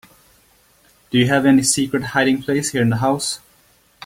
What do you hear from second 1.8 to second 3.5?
hiding place here in the house?